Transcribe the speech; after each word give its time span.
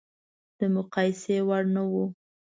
د 0.59 0.59
مقایسې 0.75 1.37
وړ 1.47 1.63
نه 1.75 1.83
و. 1.91 1.93